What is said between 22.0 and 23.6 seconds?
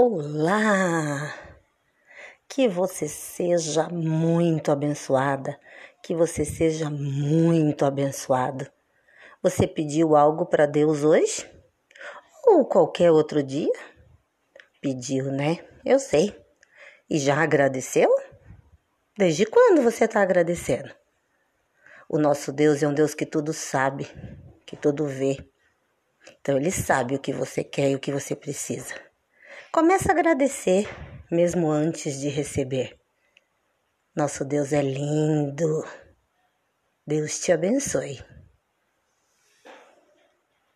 O nosso Deus é um Deus que tudo